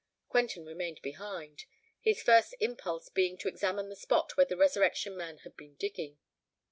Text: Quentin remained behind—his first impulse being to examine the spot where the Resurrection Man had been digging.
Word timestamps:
Quentin 0.29 0.65
remained 0.65 0.99
behind—his 1.03 2.23
first 2.23 2.55
impulse 2.59 3.09
being 3.09 3.37
to 3.37 3.47
examine 3.47 3.87
the 3.87 3.95
spot 3.95 4.35
where 4.35 4.47
the 4.47 4.57
Resurrection 4.57 5.15
Man 5.15 5.37
had 5.43 5.55
been 5.55 5.75
digging. 5.75 6.17